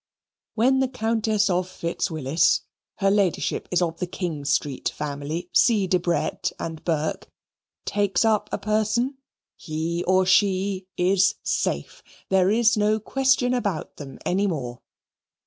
[0.55, 2.61] When the Countess of Fitz Willis
[2.95, 7.29] (her Ladyship is of the Kingstreet family, see Debrett and Burke)
[7.85, 9.19] takes up a person,
[9.55, 12.01] he or she is safe.
[12.29, 14.81] There is no question about them any more.